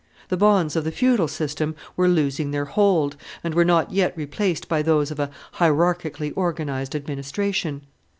The 0.29 0.35
bonds 0.37 0.75
of 0.75 0.83
the 0.83 0.91
feudal 0.91 1.27
system 1.27 1.75
were 1.95 2.07
losing 2.07 2.49
their 2.49 2.65
hold, 2.65 3.15
and 3.43 3.53
were 3.53 3.63
not 3.63 3.91
yet 3.91 4.17
replaced 4.17 4.67
by 4.67 4.81
those 4.81 5.11
of 5.11 5.19
a 5.19 5.29
hierarchically 5.59 6.33
organized 6.35 6.95
administration. 6.95 7.85